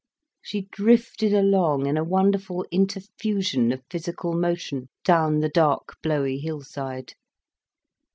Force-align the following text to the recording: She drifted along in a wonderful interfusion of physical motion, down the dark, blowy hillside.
She 0.41 0.61
drifted 0.71 1.31
along 1.31 1.85
in 1.85 1.95
a 1.95 2.03
wonderful 2.03 2.65
interfusion 2.71 3.71
of 3.71 3.83
physical 3.87 4.33
motion, 4.33 4.89
down 5.03 5.41
the 5.41 5.49
dark, 5.49 5.95
blowy 6.01 6.39
hillside. 6.39 7.13